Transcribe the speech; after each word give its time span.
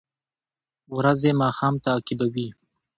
ورځې 0.97 1.31
ماښام 1.41 1.75
تعقیبوي 1.85 2.47